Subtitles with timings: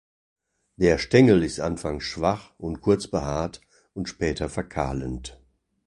[0.77, 3.61] Der Stängel ist anfangs schwach und kurz behaart
[3.93, 5.39] und später verkahlend.